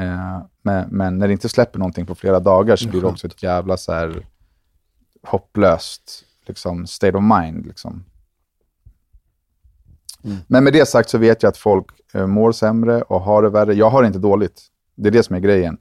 Eh, 0.00 0.38
men, 0.62 0.88
men 0.90 1.18
när 1.18 1.26
det 1.26 1.32
inte 1.32 1.48
släpper 1.48 1.78
någonting 1.78 2.06
på 2.06 2.14
flera 2.14 2.40
dagar 2.40 2.76
så 2.76 2.84
Det 2.84 2.90
blir 2.90 3.00
det 3.00 3.06
skönt. 3.06 3.14
också 3.14 3.26
ett 3.26 3.42
jävla 3.42 3.76
så 3.76 3.92
här 3.92 4.26
hopplöst 5.22 6.24
liksom, 6.46 6.86
state 6.86 7.16
of 7.16 7.22
mind. 7.40 7.66
Liksom. 7.66 8.04
Mm. 10.24 10.36
Men 10.46 10.64
med 10.64 10.72
det 10.72 10.88
sagt 10.88 11.10
så 11.10 11.18
vet 11.18 11.42
jag 11.42 11.50
att 11.50 11.56
folk 11.56 11.86
eh, 12.14 12.26
mår 12.26 12.52
sämre 12.52 13.02
och 13.02 13.20
har 13.20 13.42
det 13.42 13.50
värre. 13.50 13.74
Jag 13.74 13.90
har 13.90 14.02
det 14.02 14.06
inte 14.06 14.18
dåligt. 14.18 14.62
Det 14.94 15.08
är 15.08 15.12
det 15.12 15.22
som 15.22 15.36
är 15.36 15.40
grejen. 15.40 15.78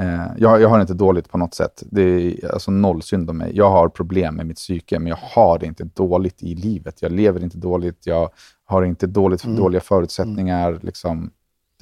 Eh, 0.00 0.26
jag, 0.38 0.60
jag 0.60 0.68
har 0.68 0.80
inte 0.80 0.94
dåligt 0.94 1.28
på 1.28 1.38
något 1.38 1.54
sätt. 1.54 1.82
Det 1.86 2.02
är 2.02 2.52
alltså 2.52 2.70
noll 2.70 3.02
synd 3.02 3.30
om 3.30 3.38
mig. 3.38 3.52
Jag 3.56 3.70
har 3.70 3.88
problem 3.88 4.34
med 4.36 4.46
mitt 4.46 4.56
psyke, 4.56 4.98
men 4.98 5.06
jag 5.08 5.16
har 5.20 5.58
det 5.58 5.66
inte 5.66 5.84
dåligt 5.84 6.42
i 6.42 6.54
livet. 6.54 7.02
Jag 7.02 7.12
lever 7.12 7.42
inte 7.42 7.58
dåligt, 7.58 8.06
jag 8.06 8.30
har 8.64 8.82
inte 8.82 9.06
dåligt, 9.06 9.44
Mm. 9.44 9.56
dåliga 9.56 9.80
förutsättningar. 9.80 10.78
Liksom. 10.82 11.30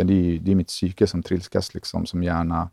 Det, 0.05 0.13
är, 0.13 0.23
ju- 0.23 0.39
det 0.39 0.51
är 0.51 0.55
mitt 0.55 0.69
psyke 0.69 1.07
som 1.07 1.23
trilskas, 1.23 1.75
liksom, 1.75 2.07
som 2.07 2.23
gärna... 2.23 2.71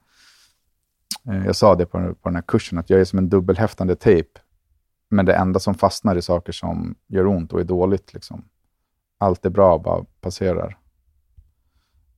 Eh, 1.30 1.46
jag 1.46 1.56
sa 1.56 1.76
det 1.76 1.86
på, 1.86 2.16
på 2.16 2.30
den 2.30 2.36
här 2.36 2.44
kursen, 2.48 2.78
att 2.78 2.90
jag 2.90 3.00
är 3.02 3.06
som 3.06 3.20
en 3.20 3.30
dubbelhäftande 3.30 3.96
tejp. 3.96 4.40
Men 5.10 5.26
det 5.26 5.36
enda 5.36 5.60
som 5.60 5.76
fastnar 5.76 6.16
är 6.16 6.22
saker 6.22 6.52
som 6.52 6.96
gör 7.08 7.26
ont 7.28 7.54
och 7.54 7.60
är 7.60 7.64
dåligt. 7.64 8.14
Liksom. 8.14 8.44
Allt 9.18 9.46
är 9.46 9.50
bra, 9.50 9.78
bara 9.78 10.06
passerar. 10.22 10.78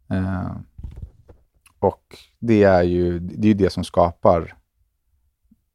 Eh, 0.10 0.52
och 1.80 2.18
det 2.40 2.64
är 2.64 2.84
ju 2.84 3.20
det, 3.20 3.48
är 3.50 3.54
det 3.56 3.70
som 3.74 3.84
skapar 3.84 4.56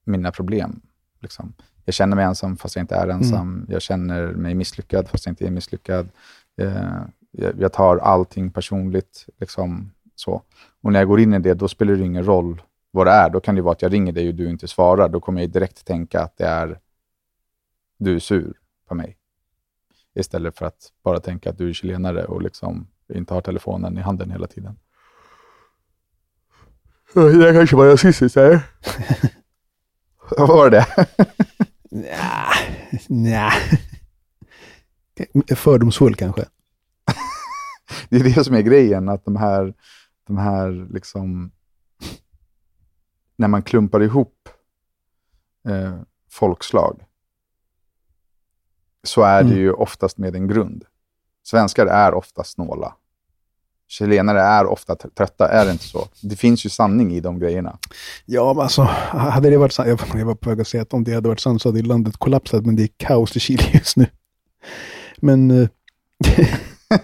mina 0.05 0.33
problem. 0.33 0.81
Liksom. 1.21 1.55
Jag 1.85 1.95
känner 1.95 2.17
mig 2.17 2.25
ensam 2.25 2.57
fast 2.57 2.77
jag 2.77 2.83
inte 2.83 2.95
är 2.97 3.09
ensam. 3.09 3.67
Jag 3.69 3.83
känner 3.83 4.27
mig 4.33 4.55
misslyckad 4.55 5.09
fast 5.09 5.27
jag 5.27 5.33
inte 5.33 5.47
är 5.47 5.51
misslyckad. 5.51 6.09
Eh, 6.57 7.03
jag, 7.37 7.61
jag 7.61 7.73
tar 7.73 7.97
allting 7.97 8.51
personligt. 8.51 9.27
Liksom, 9.41 9.91
så. 10.15 10.43
Och 10.83 10.93
när 10.93 11.01
jag 11.01 11.09
går 11.09 11.21
in 11.21 11.35
i 11.35 11.39
det, 11.39 11.55
då 11.55 11.69
spelar 11.69 11.95
det 11.95 12.05
ingen 12.05 12.25
roll 12.25 12.63
vad 12.91 13.07
det 13.07 13.11
är. 13.11 13.31
Då 13.31 13.41
kan 13.41 13.55
det 13.55 13.63
vara 13.63 13.73
att 13.73 13.83
jag 13.83 13.93
ringer 13.93 14.13
dig 14.13 14.29
och 14.29 14.35
du 14.35 14.51
inte 14.51 14.69
svarar. 14.69 15.09
Då 15.09 15.21
kommer 15.21 15.41
jag 15.41 15.51
direkt 15.51 15.85
tänka 15.87 16.21
att 16.21 16.37
det 16.37 16.47
är 16.47 16.79
du 17.99 18.15
är 18.15 18.19
sur 18.19 18.55
på 18.89 18.95
mig. 18.95 19.17
Istället 20.15 20.59
för 20.59 20.67
att 20.67 20.93
bara 21.05 21.21
tänka 21.21 21.51
att 21.51 21.59
du 21.59 21.69
är 21.69 21.73
chilenare 21.73 22.25
och 22.25 22.43
liksom 22.43 22.87
inte 23.15 23.35
har 23.35 23.41
telefonen 23.41 23.99
i 23.99 24.01
handen 24.01 24.31
hela 24.31 24.47
tiden. 24.47 24.79
Det 27.15 27.53
kanske 27.53 27.77
var 27.77 27.87
rasistiskt, 27.87 28.37
eller? 28.37 28.61
Vad 30.39 30.49
var 30.49 30.71
det? 30.71 30.87
Nja, 31.91 32.47
nja. 33.09 33.53
Fördomsfull 35.57 36.15
kanske. 36.15 36.45
Det 38.09 38.17
är 38.17 38.25
det 38.35 38.45
som 38.45 38.55
är 38.55 38.61
grejen, 38.61 39.09
att 39.09 39.25
de 39.25 39.37
här, 39.37 39.75
de 40.27 40.39
här 40.39 40.89
liksom, 40.93 41.51
när 43.37 43.49
man 43.49 43.63
klumpar 43.63 44.03
ihop 44.03 44.49
eh, 45.69 45.95
folkslag, 46.31 47.05
så 49.07 49.23
är 49.23 49.43
det 49.43 49.49
Mm. 49.49 49.59
ju 49.61 49.73
oftast 49.73 50.19
med 50.19 50.37
en 50.37 50.49
grund. 50.49 50.85
Svenskar 51.43 51.87
är 51.87 52.15
ofta 52.15 52.45
snåla. 52.45 52.95
Chilenare 53.89 54.41
är 54.41 54.67
ofta 54.67 54.95
tr- 54.95 55.11
trötta, 55.15 55.49
är 55.49 55.65
det 55.65 55.73
inte 55.73 55.85
så? 55.85 56.09
Det 56.23 56.37
finns 56.37 56.67
ju 56.67 56.71
sanning 56.71 57.13
i 57.13 57.21
de 57.21 57.39
grejerna. 57.39 57.79
Ja, 58.27 58.55
men 58.55 58.63
alltså, 58.63 58.83
hade 59.13 59.51
det 59.51 59.57
varit 59.57 59.73
sant, 59.73 59.89
jag 59.89 60.21
jag 60.21 60.27
var 60.27 60.35
på 60.35 60.51
väg 60.51 60.61
att 60.61 60.69
säga 60.69 60.83
att 60.83 60.93
om 60.95 61.05
det 61.05 61.15
hade 61.15 61.29
varit 61.29 61.41
sant 61.41 61.63
så 61.63 61.69
hade 61.69 61.83
landet 61.83 62.17
kollapsat, 62.17 62.67
men 62.67 62.77
det 62.77 62.83
är 62.83 62.89
kaos 62.97 63.37
i 63.37 63.41
Chile 63.41 63.63
just 63.73 63.97
nu. 63.97 64.07
Men, 65.17 65.51
eh, 65.51 65.69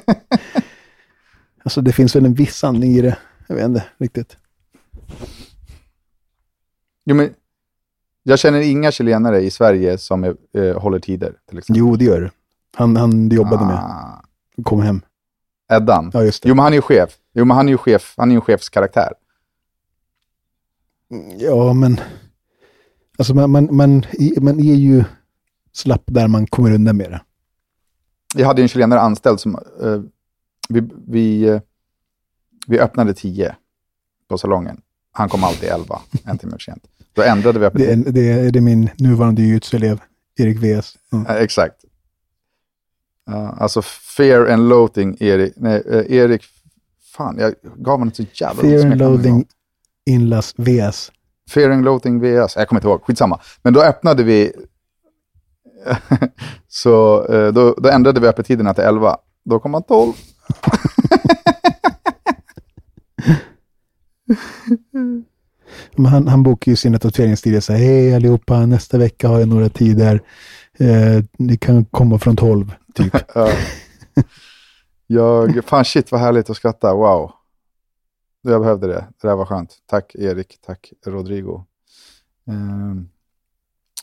alltså 1.62 1.80
det 1.80 1.92
finns 1.92 2.16
väl 2.16 2.24
en 2.24 2.34
viss 2.34 2.56
sanning 2.56 2.96
i 2.96 3.00
det. 3.00 3.18
Jag 3.46 3.56
vet 3.56 3.64
inte 3.64 3.84
riktigt. 3.98 4.36
Jo, 7.04 7.16
men 7.16 7.34
jag 8.22 8.38
känner 8.38 8.60
inga 8.60 8.90
chilenare 8.92 9.40
i 9.40 9.50
Sverige 9.50 9.98
som 9.98 10.24
är, 10.24 10.36
eh, 10.58 10.78
håller 10.80 10.98
tider, 10.98 11.34
till 11.48 11.58
exempel. 11.58 11.78
Jo, 11.78 11.96
det 11.96 12.04
gör 12.04 12.20
det. 12.20 12.30
Han, 12.76 12.96
han 12.96 13.28
du 13.28 13.36
jobbade 13.36 13.66
med, 13.66 13.74
Ah, 13.74 14.24
kom 14.62 14.80
hem. 14.80 15.02
Eddan. 15.72 16.10
Ja, 16.14 16.22
just 16.22 16.42
det. 16.42 16.48
Jo, 16.48 16.54
men 16.54 16.62
han 16.62 16.72
är 16.72 16.76
ju 16.76 16.82
chef. 16.82 17.10
Jo, 17.32 17.44
men 17.44 17.56
han 17.56 17.68
är 17.68 17.72
ju 17.72 17.78
chef. 17.78 18.14
Han 18.16 18.28
är 18.28 18.32
ju 18.32 18.36
en 18.36 18.40
chefskaraktär. 18.40 19.12
Ja, 21.38 21.72
men 21.72 22.00
alltså 23.18 23.34
man, 23.34 23.50
man, 23.50 23.76
man, 23.76 24.04
man 24.40 24.60
är 24.60 24.74
ju 24.74 25.04
slapp 25.72 26.02
där 26.06 26.28
man 26.28 26.46
kommer 26.46 26.74
undan 26.74 26.96
med 26.96 27.10
det. 27.10 27.20
Jag 28.34 28.46
hade 28.46 28.60
ju 28.60 28.62
en 28.62 28.68
chilenare 28.68 29.00
anställd 29.00 29.40
som... 29.40 29.54
Eh, 29.54 30.00
vi, 30.70 30.88
vi, 31.06 31.42
eh, 31.48 31.60
vi 32.66 32.80
öppnade 32.80 33.14
tio 33.14 33.56
på 34.28 34.38
salongen. 34.38 34.80
Han 35.12 35.28
kom 35.28 35.44
alltid 35.44 35.68
elva, 35.68 36.00
en 36.24 36.38
timme 36.38 36.52
för 36.52 36.58
sent. 36.58 36.84
Då 37.12 37.22
ändrade 37.22 37.58
vi 37.58 37.62
Det 37.62 37.66
öppet. 37.66 38.06
är, 38.06 38.12
det 38.12 38.30
är, 38.32 38.50
det 38.50 38.58
är 38.58 38.60
min 38.60 38.90
nuvarande 38.98 39.42
jujutsu-elev, 39.42 40.00
Erik 40.36 40.58
VS. 40.58 40.96
Mm. 41.12 41.26
Exakt. 41.28 41.84
Ja, 43.26 43.56
alltså 43.58 43.82
fear 44.16 44.46
and 44.46 44.68
loathing, 44.68 45.16
Erik. 45.20 45.52
Nej, 45.56 45.82
eh, 45.90 46.12
Erik... 46.16 46.42
Fan, 47.16 47.36
jag 47.38 47.54
gav 47.76 47.98
honom 47.98 48.12
så 48.14 48.24
jävla 48.32 48.62
Fear 48.62 48.86
and 48.86 48.98
loathing 48.98 49.46
inlas 50.06 50.54
VS. 50.56 51.12
Fear 51.50 51.70
and 51.70 51.84
Loathing 51.84 52.20
VS. 52.20 52.56
Jag 52.56 52.68
kommer 52.68 52.80
inte 52.80 52.88
ihåg, 52.88 53.02
skitsamma. 53.02 53.40
Men 53.62 53.72
då 53.72 53.82
öppnade 53.82 54.22
vi... 54.22 54.52
så 56.68 57.26
eh, 57.26 57.52
då, 57.52 57.74
då 57.78 57.88
ändrade 57.88 58.20
vi 58.20 58.26
öppettiderna 58.28 58.74
till 58.74 58.84
11. 58.84 59.16
Då 59.44 59.58
kom 59.58 59.74
han 59.74 59.82
12. 59.82 60.12
Men 65.96 66.06
han, 66.06 66.28
han 66.28 66.42
bokar 66.42 66.72
ju 66.72 66.76
sina 66.76 66.98
tatueringstider 66.98 67.60
så 67.60 67.72
här, 67.72 67.80
hej 67.80 68.14
allihopa, 68.14 68.66
nästa 68.66 68.98
vecka 68.98 69.28
har 69.28 69.38
jag 69.38 69.48
några 69.48 69.68
tider. 69.68 70.22
Eh, 70.78 71.24
ni 71.38 71.56
kan 71.56 71.84
komma 71.84 72.18
från 72.18 72.36
12, 72.36 72.74
typ. 72.94 73.16
Jag, 75.06 75.64
fan 75.64 75.84
shit 75.84 76.12
vad 76.12 76.20
härligt 76.20 76.50
att 76.50 76.56
skratta, 76.56 76.94
wow. 76.94 77.32
Jag 78.42 78.60
behövde 78.60 78.86
det, 78.86 79.06
det 79.22 79.28
där 79.28 79.36
var 79.36 79.46
skönt. 79.46 79.76
Tack 79.86 80.14
Erik, 80.14 80.58
tack 80.66 80.92
Rodrigo. 81.06 81.64
Ehm. 82.48 83.08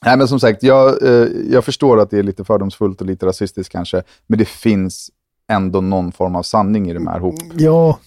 Nej 0.06 0.18
men 0.18 0.28
som 0.28 0.40
sagt, 0.40 0.64
jag, 0.64 1.04
eh, 1.04 1.28
jag 1.50 1.66
förstår 1.66 2.00
att 2.00 2.10
det 2.10 2.20
är 2.20 2.24
lite 2.24 2.44
fördomsfullt 2.44 3.02
och 3.02 3.08
lite 3.08 3.26
rasistiskt 3.26 3.72
kanske, 3.72 4.04
men 4.28 4.40
det 4.40 4.48
finns 4.48 5.12
ändå 5.48 5.82
någon 5.82 6.12
form 6.12 6.36
av 6.36 6.44
sanning 6.44 6.90
i 6.90 6.94
de 6.94 7.08
här 7.08 7.20
hop. 7.20 7.36
Ja, 7.58 8.00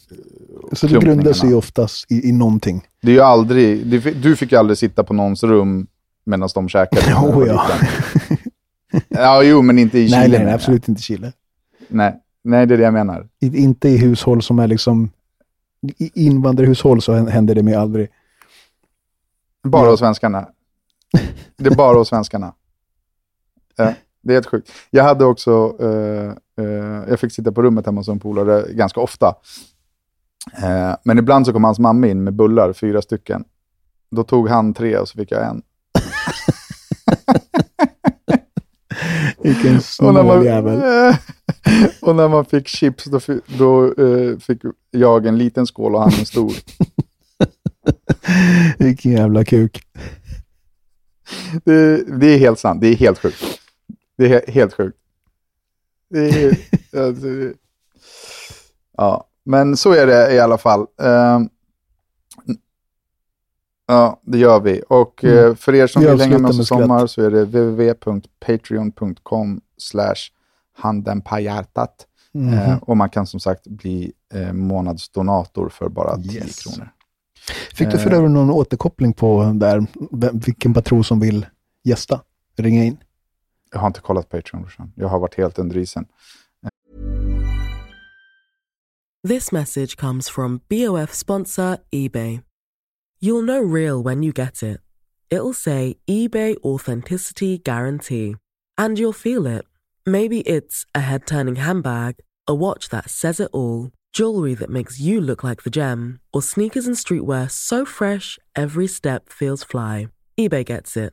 så 0.72 0.86
det 0.86 0.98
grundar 1.00 1.32
sig 1.32 1.54
oftast 1.54 2.12
i, 2.12 2.28
i 2.28 2.32
någonting. 2.32 2.86
Det 3.02 3.10
är 3.10 3.14
ju 3.14 3.20
aldrig, 3.20 3.86
du, 3.86 4.00
fick- 4.00 4.22
du 4.22 4.36
fick 4.36 4.52
ju 4.52 4.58
aldrig 4.58 4.78
sitta 4.78 5.04
på 5.04 5.14
någons 5.14 5.42
rum 5.42 5.86
medan 6.24 6.48
de 6.54 6.68
käkade. 6.68 7.02
Jo, 7.22 7.46
ja. 7.46 7.66
ja, 9.08 9.42
jo, 9.42 9.62
men 9.62 9.78
inte 9.78 9.98
i 9.98 10.06
Chile. 10.08 10.18
nej, 10.20 10.28
nej, 10.30 10.44
nej, 10.44 10.54
absolut 10.54 10.88
inte 10.88 11.02
Chile. 11.02 11.32
Nej, 11.88 12.16
nej, 12.44 12.66
det 12.66 12.74
är 12.74 12.78
det 12.78 12.84
jag 12.84 12.92
menar. 12.94 13.28
I, 13.40 13.62
inte 13.62 13.88
i 13.88 13.96
hushåll 13.96 14.42
som 14.42 14.58
är 14.58 14.66
liksom, 14.66 15.10
i 15.98 16.26
invandrarhushåll 16.26 17.02
så 17.02 17.12
händer 17.14 17.54
det 17.54 17.62
mig 17.62 17.74
aldrig. 17.74 18.08
Bara 19.64 19.84
Ja. 19.84 19.90
hos 19.90 20.00
svenskarna. 20.00 20.48
Det 21.56 21.66
är 21.70 21.74
bara 21.74 21.98
hos 21.98 22.08
svenskarna. 22.08 22.54
Ja, 23.76 23.92
det 24.22 24.32
är 24.32 24.36
helt 24.36 24.46
sjukt. 24.46 24.72
Jag 24.90 25.04
hade 25.04 25.24
också, 25.24 25.76
eh, 25.80 26.32
eh, 26.64 27.04
jag 27.08 27.20
fick 27.20 27.32
sitta 27.32 27.52
på 27.52 27.62
rummet 27.62 27.86
hemma 27.86 28.00
hos 28.00 28.08
en 28.08 28.20
polare 28.20 28.72
ganska 28.72 29.00
ofta. 29.00 29.34
Eh, 30.62 30.94
men 31.04 31.18
ibland 31.18 31.46
så 31.46 31.52
kom 31.52 31.64
hans 31.64 31.78
mamma 31.78 32.06
in 32.06 32.24
med 32.24 32.34
bullar, 32.34 32.72
fyra 32.72 33.02
stycken. 33.02 33.44
Då 34.10 34.24
tog 34.24 34.48
han 34.48 34.74
tre 34.74 34.98
och 34.98 35.08
så 35.08 35.18
fick 35.18 35.32
jag 35.32 35.46
en. 35.46 35.62
Vilken 39.42 39.80
snål 39.80 40.26
man, 40.26 40.44
jävel. 40.44 40.78
och 42.00 42.16
när 42.16 42.28
man 42.28 42.44
fick 42.44 42.68
chips, 42.68 43.04
då, 43.04 43.20
då 43.58 43.94
eh, 44.04 44.38
fick 44.38 44.62
jag 44.90 45.26
en 45.26 45.38
liten 45.38 45.66
skål 45.66 45.94
och 45.94 46.00
han 46.00 46.12
en 46.18 46.26
stor. 46.26 46.52
Vilken 48.78 49.12
jävla 49.12 49.44
kuk. 49.44 49.82
Det, 51.64 52.04
det 52.20 52.26
är 52.26 52.38
helt 52.38 52.58
sant. 52.58 52.80
Det 52.80 52.88
är 52.88 52.94
helt 52.94 53.18
sjukt. 53.18 53.60
Det 54.20 54.26
är 54.26 54.30
he- 54.40 54.50
helt 54.50 54.74
sjukt. 54.74 54.98
Det 56.10 56.28
är, 56.28 56.58
alltså, 57.06 57.26
det- 57.26 57.54
ja, 58.96 59.28
men 59.44 59.76
så 59.76 59.92
är 59.92 60.06
det 60.06 60.32
i 60.34 60.40
alla 60.40 60.58
fall. 60.58 60.86
Ehm, 61.02 61.48
ja, 63.86 64.20
det 64.22 64.38
gör 64.38 64.60
vi. 64.60 64.82
Och 64.88 65.24
eh, 65.24 65.44
Mm. 65.44 65.56
för 65.56 65.74
er 65.74 65.86
som 65.86 66.02
Vi 66.02 66.08
vill 66.10 66.20
hänga 66.20 66.38
med 66.38 66.50
oss 66.50 66.60
i 66.60 66.64
sommar 66.64 67.06
så 67.06 67.22
är 67.22 67.30
det 67.30 67.44
www.patreon.com 67.44 69.60
slash 69.78 70.14
handen 70.76 71.20
på 71.20 71.38
hjärtat. 71.40 72.06
Mhm. 72.32 72.54
Eh, 72.54 72.76
och 72.82 72.96
man 72.96 73.10
kan 73.10 73.26
som 73.26 73.40
sagt 73.40 73.66
bli 73.66 74.12
eh, 74.34 74.52
månadsdonator 74.52 75.68
för 75.68 75.88
bara 75.88 76.16
10 76.16 76.32
Yes. 76.44 76.58
kronor. 76.62 76.90
Fick 77.74 77.90
du 77.90 77.98
för 77.98 78.10
Eh. 78.12 78.16
övrigt 78.18 78.32
någon 78.32 78.50
återkoppling 78.50 79.12
på 79.12 79.52
där, 79.54 79.86
vilken 80.46 80.74
patron 80.74 81.04
som 81.04 81.20
vill 81.20 81.46
gästa? 81.84 82.20
Ringa 82.56 82.84
in. 82.84 82.96
Jag 83.72 83.80
har 83.80 83.86
inte 83.86 84.00
kollat 84.00 84.28
Patreon. 84.28 84.62
brorsan. 84.62 84.92
Jag 84.96 85.08
har 85.08 85.18
varit 85.18 85.34
helt 85.34 85.58
under 85.58 85.78
isen. 85.78 86.06
This 89.28 89.52
message 89.52 89.96
comes 89.96 90.30
from 90.30 90.60
BOF 90.68 91.12
sponsor 91.12 91.78
eBay. 91.90 92.42
You'll 93.20 93.42
know 93.42 93.60
real 93.60 94.02
when 94.02 94.22
you 94.22 94.32
get 94.32 94.62
it. 94.62 94.80
It'll 95.30 95.52
say 95.54 95.96
eBay 96.06 96.56
Authenticity 96.64 97.58
Guarantee. 97.58 98.36
And 98.78 98.98
you'll 98.98 99.12
feel 99.12 99.46
it. 99.46 99.66
Maybe 100.06 100.40
it's 100.40 100.86
a 100.94 101.00
head 101.00 101.26
turning 101.26 101.56
handbag, 101.56 102.14
a 102.48 102.54
watch 102.54 102.88
that 102.88 103.10
says 103.10 103.40
it 103.40 103.50
all, 103.52 103.90
Jewelry 104.14 104.54
that 104.54 104.70
makes 104.70 104.98
you 104.98 105.20
look 105.20 105.44
like 105.44 105.64
the 105.64 105.70
gem. 105.70 106.20
Or 106.32 106.40
sneakers 106.42 106.86
and 106.86 106.96
streetwear 106.96 107.50
so 107.50 107.84
fresh 107.84 108.38
every 108.56 108.86
step 108.86 109.28
feels 109.28 109.62
fly. 109.62 110.08
eBay 110.38 110.64
gets 110.64 110.96
it. 110.96 111.12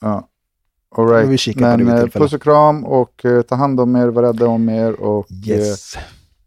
ja. 0.00 0.28
All 0.96 1.08
right. 1.08 1.56
Men 1.56 1.88
eh, 1.88 2.06
puss 2.06 2.32
och 2.32 2.42
kram 2.42 2.84
och 2.84 3.24
eh, 3.24 3.42
ta 3.42 3.54
hand 3.54 3.80
om 3.80 3.96
er, 3.96 4.08
var 4.08 4.22
rädda 4.22 4.46
om 4.46 4.68
er 4.68 5.00
och 5.00 5.26
Yes. 5.46 5.96
eh, 5.96 6.02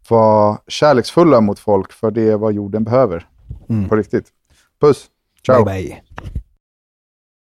var 0.08 0.58
kärleksfulla 0.66 1.40
mot 1.40 1.58
folk 1.58 1.92
för 1.92 2.10
det 2.10 2.30
är 2.30 2.36
vad 2.36 2.52
jorden 2.52 2.84
behöver. 2.84 3.26
Mm. 3.68 3.88
På 3.88 3.96
riktigt. 3.96 4.26
Puss. 4.80 5.06
Ciao. 5.46 5.64
Bye 5.64 5.74
bye. 5.82 6.39